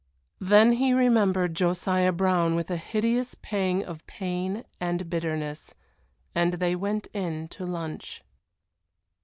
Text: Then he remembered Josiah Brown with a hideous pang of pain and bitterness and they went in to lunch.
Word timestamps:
Then 0.39 0.71
he 0.71 0.93
remembered 0.93 1.53
Josiah 1.53 2.11
Brown 2.11 2.55
with 2.55 2.71
a 2.71 2.75
hideous 2.75 3.35
pang 3.39 3.85
of 3.85 4.03
pain 4.07 4.65
and 4.79 5.07
bitterness 5.11 5.75
and 6.33 6.53
they 6.53 6.75
went 6.75 7.07
in 7.13 7.47
to 7.49 7.67
lunch. 7.67 8.23